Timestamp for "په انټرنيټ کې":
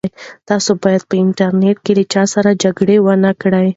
1.09-1.93